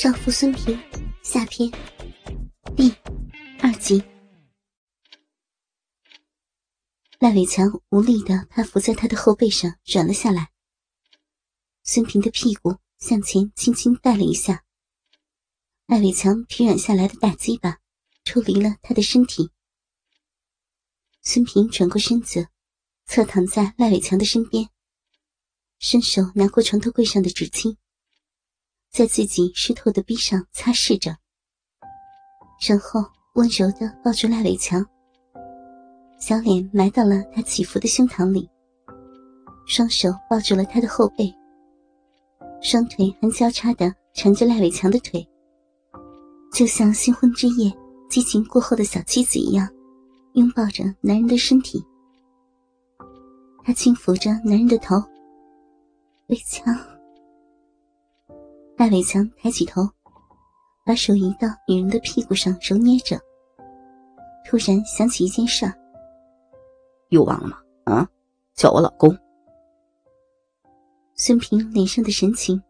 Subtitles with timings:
[0.00, 0.78] 少妇孙平
[1.24, 1.68] 下篇
[2.76, 2.88] 第
[3.60, 4.00] 二集。
[7.18, 10.52] 赖伟强无力的趴伏在他的后背上，软了下来。
[11.82, 14.64] 孙平的屁股向前轻轻带了一下，
[15.86, 17.80] 赖伟强疲软下来的大鸡巴
[18.24, 19.50] 抽离了他的身体。
[21.22, 22.46] 孙平转过身子，
[23.04, 24.70] 侧躺在赖伟强的身边，
[25.80, 27.76] 伸手拿过床头柜上的纸巾。
[28.90, 31.16] 在自己湿透的臂上擦拭着，
[32.68, 33.04] 然后
[33.34, 34.84] 温柔的抱住赖伟强，
[36.18, 38.48] 小脸埋到了他起伏的胸膛里，
[39.66, 41.32] 双手抱住了他的后背，
[42.60, 45.26] 双腿还交叉的缠着赖伟强的腿，
[46.52, 47.72] 就像新婚之夜
[48.10, 49.68] 激情过后的小妻子一样，
[50.32, 51.84] 拥抱着男人的身体。
[53.62, 54.96] 他轻抚着男人的头，
[56.28, 56.97] 伟强。
[58.78, 59.82] 赖伟强抬起头，
[60.86, 63.20] 把手移到女人的屁股上揉捏着。
[64.46, 65.74] 突然想起一件事儿，
[67.08, 67.58] 又忘了吗？
[67.86, 68.08] 啊，
[68.54, 69.12] 叫我老公。
[71.16, 72.62] 孙平脸上的神情，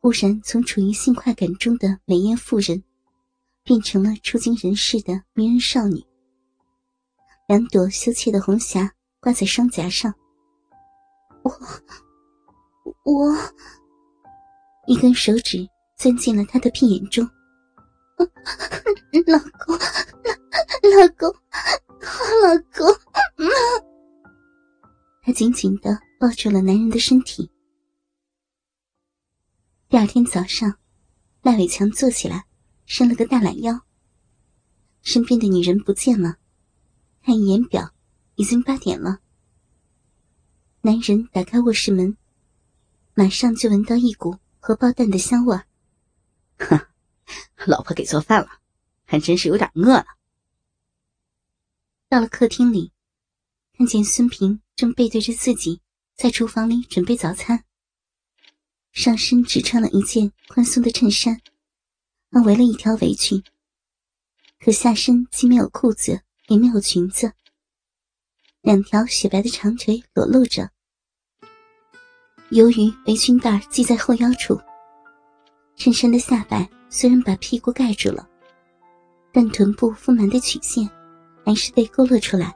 [0.00, 2.84] 忽然从处于性快感中的美艳妇人，
[3.64, 6.04] 变成了出惊人世的迷人少女。
[7.48, 10.12] 两朵羞怯的红霞挂在双颊上。
[11.42, 11.50] 我，
[13.04, 13.34] 我。
[14.86, 17.24] 一根手指钻进了他的屁眼中，
[19.26, 19.78] 老公，
[20.98, 21.32] 老公，
[22.42, 22.92] 老公，
[25.22, 27.48] 他紧紧的抱住了男人的身体。
[29.88, 30.76] 第二天早上，
[31.42, 32.44] 赖伟强坐起来，
[32.84, 33.80] 伸了个大懒腰。
[35.02, 36.38] 身边的女人不见了，
[37.24, 37.92] 看一眼表，
[38.34, 39.20] 已经八点了。
[40.80, 42.16] 男人打开卧室门，
[43.14, 44.36] 马上就闻到一股。
[44.64, 45.60] 荷包蛋的香味，
[46.56, 46.86] 哼，
[47.66, 48.60] 老婆给做饭了，
[49.04, 50.06] 还真是有点饿了。
[52.08, 52.92] 到了客厅里，
[53.76, 55.80] 看见孙平正背对着自己
[56.14, 57.64] 在厨房里准备早餐，
[58.92, 61.40] 上身只穿了一件宽松的衬衫，
[62.30, 63.42] 还围了一条围裙，
[64.60, 67.32] 可下身既没有裤子也没有裙子，
[68.60, 70.70] 两条雪白的长腿裸露着。
[72.52, 74.60] 由于围裙带系在后腰处，
[75.74, 78.28] 衬衫的下摆虽然把屁股盖住了，
[79.32, 80.86] 但臀部丰满的曲线
[81.46, 82.54] 还是被勾勒出来。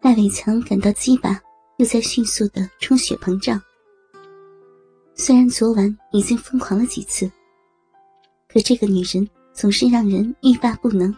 [0.00, 1.38] 赖伟强感到鸡巴
[1.76, 3.60] 又在迅速的充血膨胀。
[5.14, 7.30] 虽然昨晚已经疯狂了几次，
[8.48, 11.14] 可这个女人总是让人欲罢不能。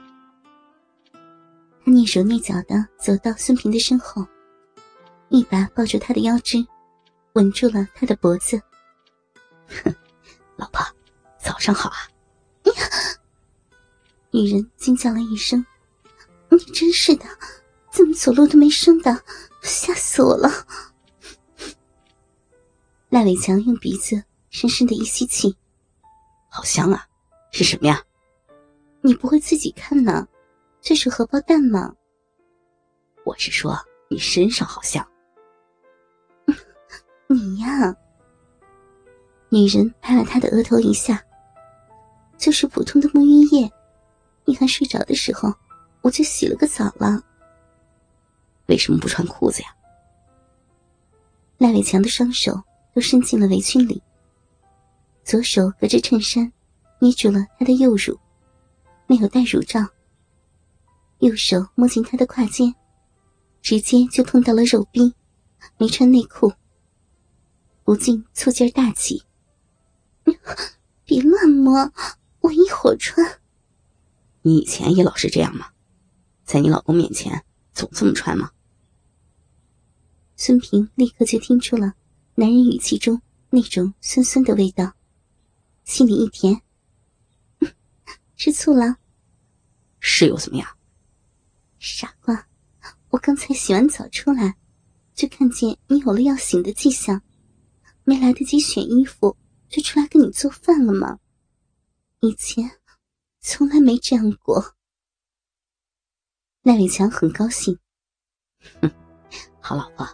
[1.84, 4.26] 他蹑手蹑脚的走到孙平的身后。
[5.30, 6.66] 一把抱住他的腰肢，
[7.34, 8.60] 吻住了他的脖子。
[9.68, 9.94] 哼，
[10.56, 10.84] 老婆，
[11.38, 11.96] 早上好啊！
[14.32, 15.64] 女人惊叫了一声
[16.50, 17.24] ：“你真是的，
[17.92, 19.22] 怎么走路都没声的？
[19.62, 20.50] 吓死我了！”
[23.08, 25.56] 赖伟强用鼻子深深的一吸气，
[26.48, 27.06] 好香啊！
[27.52, 28.02] 是什么呀？
[29.00, 30.26] 你不会自己看呢？
[30.80, 31.94] 这是荷包蛋吗？
[33.24, 35.06] 我是说你身上好香。
[37.32, 37.94] 你呀，
[39.50, 41.24] 女人拍了他的额头一下，
[42.36, 43.70] 就是普通的沐浴液。
[44.44, 45.54] 你还睡着的时候，
[46.00, 47.22] 我就洗了个澡了。
[48.66, 49.68] 为什么不穿裤子呀？
[51.58, 52.60] 赖伟强的双手
[52.92, 54.02] 都伸进了围裙里，
[55.22, 56.52] 左手隔着衬衫
[56.98, 58.18] 捏住了他的右乳，
[59.06, 59.86] 没有戴乳罩。
[61.20, 62.74] 右手摸进他的胯间，
[63.62, 65.14] 直接就碰到了肉壁，
[65.78, 66.52] 没穿内裤。
[67.84, 69.24] 不禁醋劲大起，
[71.04, 71.92] 别乱摸，
[72.40, 73.40] 我一会儿穿。
[74.42, 75.72] 你以前也老是这样吗？
[76.44, 78.52] 在你老公面前总这么穿吗？
[80.36, 81.94] 孙平立刻就听出了
[82.34, 83.20] 男人语气中
[83.50, 84.94] 那种酸酸的味道，
[85.84, 86.62] 心里一甜，
[88.36, 88.96] 吃醋了？
[89.98, 90.68] 是又怎么样？
[91.78, 92.46] 傻瓜，
[93.10, 94.56] 我刚才洗完澡出来，
[95.14, 97.22] 就看见你有了要醒的迹象。
[98.10, 99.36] 没来得及选衣服，
[99.68, 101.20] 就出来给你做饭了吗？
[102.18, 102.68] 以前
[103.38, 104.74] 从来没这样过。
[106.64, 107.78] 赖伟强很高兴，
[108.82, 108.90] 哼，
[109.60, 110.04] 好老婆，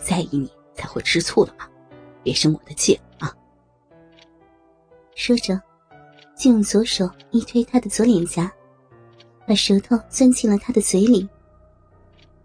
[0.00, 1.68] 在意你才会吃醋的嘛，
[2.22, 3.36] 别生我的气啊！
[5.16, 5.60] 说着，
[6.38, 8.48] 就用左手一推他的左脸颊，
[9.48, 11.28] 把舌头钻进了他的嘴里，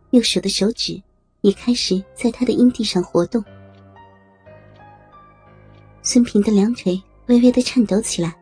[0.09, 0.99] 右手的手指
[1.41, 3.45] 也开始在他的阴蒂上活动。
[6.03, 8.35] 孙平的两腿微微的颤抖起来，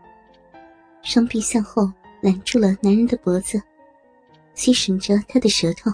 [1.03, 1.91] 双臂向后
[2.21, 3.61] 揽住了男人的脖子，
[4.55, 5.91] 吸吮着他的舌头。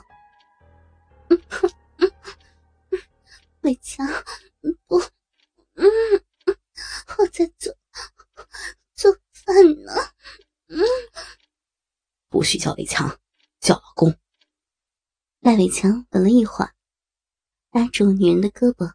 [3.61, 4.07] 伟强，
[4.85, 4.99] 不，
[5.73, 5.85] 嗯，
[7.17, 7.75] 我在做
[8.93, 9.91] 做饭呢。
[10.67, 10.79] 嗯，
[12.29, 13.19] 不许叫伟强，
[13.59, 14.15] 叫老公。
[15.39, 16.73] 赖伟强等了一会儿，
[17.71, 18.93] 拉住女人的胳膊，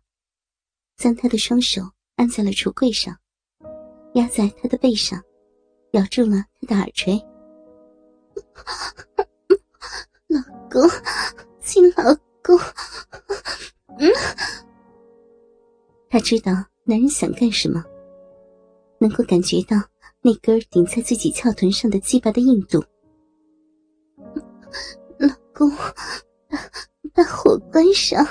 [0.97, 3.17] 将她的双手按在了橱柜上，
[4.13, 5.19] 压在他的背上，
[5.93, 7.15] 咬住了他的耳垂。
[10.29, 10.39] 老
[10.71, 10.83] 公，
[11.63, 12.59] 亲老公。
[13.99, 14.13] 嗯，
[16.11, 16.53] 他知道
[16.85, 17.83] 男人想干什么，
[18.99, 19.79] 能够感觉到
[20.21, 22.85] 那根顶在自己翘臀上的鸡巴的硬度。
[25.19, 25.73] 老公。
[27.15, 28.23] 把火关上。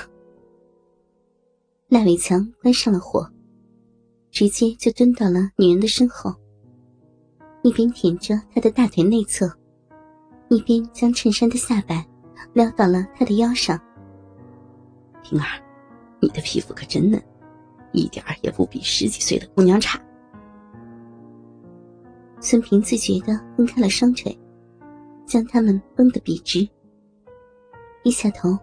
[1.88, 3.28] 赖伟强关上了火，
[4.40, 6.34] 直接就蹲到了女人的身后，
[7.60, 9.46] 一边舔着她的大腿内侧，
[10.48, 12.02] 一边将衬衫的下摆
[12.54, 13.78] 撩到了她的腰上。
[15.22, 15.62] 平儿，
[16.22, 17.22] 你的皮肤可真嫩，
[17.92, 20.00] 一点儿也不比十几岁的姑娘差。
[22.40, 24.34] 孙平自觉地分开了双腿，
[25.26, 26.66] 将他们绷得笔直。
[28.02, 28.58] 低下头，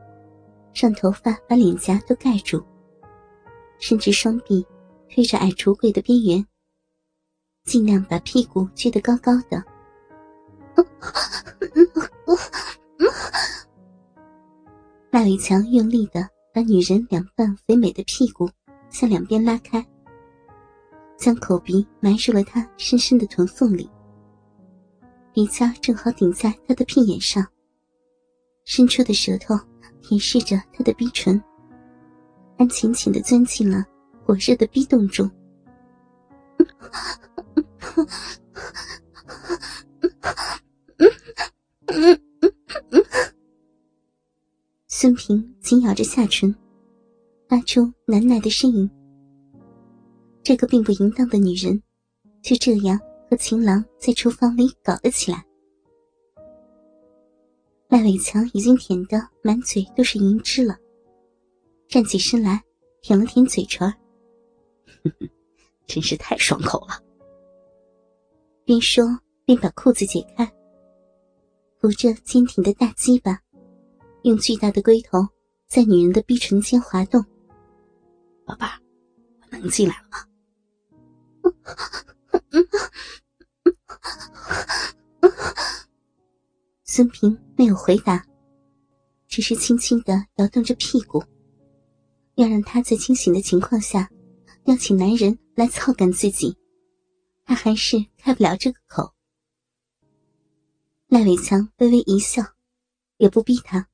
[0.73, 2.65] 让头发把脸颊都盖住，
[3.77, 4.65] 伸直双臂
[5.09, 6.45] 推着矮橱柜的边缘，
[7.65, 9.63] 尽量把屁股撅得高高的。
[15.09, 18.49] 赖伟强用力的把女人两半肥美的屁股
[18.89, 19.83] 向两边拉开，
[21.17, 23.89] 将口鼻埋入了她深深的臀缝里，
[25.33, 27.45] 鼻尖正好顶在她的屁眼上。
[28.65, 29.55] 伸出的舌头
[30.01, 31.41] 舔舐着他的鼻唇，
[32.57, 33.83] 还浅浅的钻进了
[34.27, 35.31] 火热的逼洞中。
[44.89, 46.53] 孙平紧咬着下唇，
[47.47, 48.89] 发出喃喃的呻吟。
[50.43, 51.81] 这个并不淫荡的女人，
[52.41, 55.41] 就这样和情郎在厨房里搞了起来。
[57.87, 60.75] 赖伟强已经舔得满嘴都是银汁了，
[61.87, 62.61] 站起身来，
[63.01, 63.89] 舔了舔嘴唇
[65.87, 67.01] 真是太爽口了。
[68.65, 69.05] 边说
[69.45, 70.45] 边把裤子解开，
[71.79, 73.39] 扶着坚挺的大鸡巴，
[74.23, 75.25] 用巨大的龟头
[75.67, 77.23] 在女人的逼唇间滑动。
[78.45, 78.81] 宝贝儿，
[79.41, 80.17] 我能进来了吗？
[86.83, 88.25] 孙平没有回答，
[89.27, 91.23] 只是轻轻的摇动着屁股，
[92.35, 94.09] 要让他在清醒的情况下
[94.67, 96.57] 要请男人来操干自己，
[97.45, 99.13] 他还是开不了这个口。
[101.07, 102.43] 赖伟强微微一笑，
[103.15, 103.87] 也不逼他，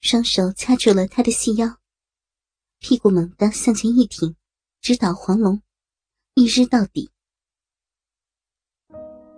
[0.00, 1.76] 双手掐住了他的细腰，
[2.78, 4.34] 屁股猛地向前一挺，
[4.80, 5.60] 直捣黄龙，
[6.32, 7.10] 一日到底。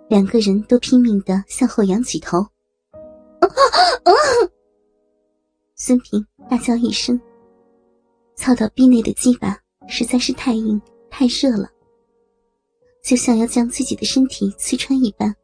[0.07, 2.47] 两个人都拼命的向后仰起头，
[5.75, 7.19] 孙平大叫一声，
[8.37, 9.60] 操到逼内的鸡巴。
[9.91, 11.69] 实在是太硬太热了，
[13.03, 15.35] 就像要将自己的身体刺穿一般。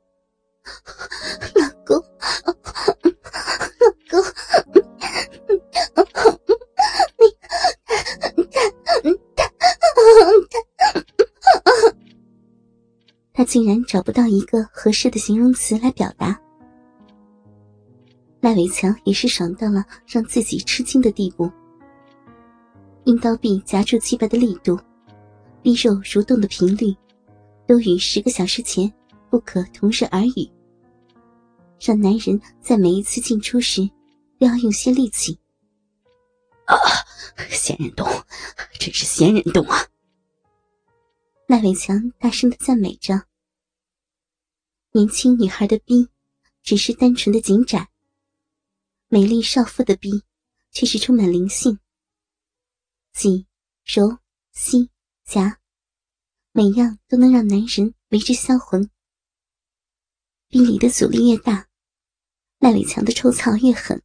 [1.53, 2.01] 老公，
[2.45, 2.53] 老
[4.09, 4.23] 公，
[9.03, 9.43] 你，他，
[10.49, 10.63] 他，
[13.33, 16.39] 他竟然找不到一个合适的形容词来表达。
[18.39, 21.51] 赖伟强也是爽到了让自己吃惊的地步，
[23.07, 24.77] 阴刀臂夹住鸡巴的力度，
[25.61, 26.93] 逼肉蠕动的频率，
[27.65, 28.93] 都与十个小时前
[29.29, 30.51] 不可同日而语，
[31.79, 33.89] 让男人在每一次进出时
[34.37, 35.39] 都要用些力气。
[36.65, 36.75] 啊，
[37.49, 38.05] 仙人洞，
[38.77, 39.87] 真是仙人洞啊！
[41.47, 43.23] 赖伟强大声的赞美着。
[44.91, 46.09] 年轻女孩的逼，
[46.61, 47.85] 只是单纯的紧窄；
[49.07, 50.23] 美丽少妇的逼，
[50.73, 51.79] 却是充满灵性。
[53.87, 54.19] 挤、揉、
[54.51, 54.89] 吸、
[55.23, 55.61] 夹，
[56.51, 58.89] 每样都能让男人为之销魂。
[60.49, 61.69] 逼里的阻力越大，
[62.59, 64.03] 赖伟强的抽槽越狠，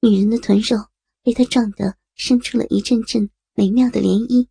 [0.00, 0.88] 女人的臀肉
[1.22, 4.48] 被他撞得生出了一阵阵美妙的涟漪。